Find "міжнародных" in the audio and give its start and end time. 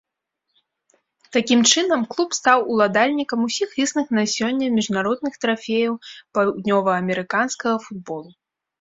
4.81-5.33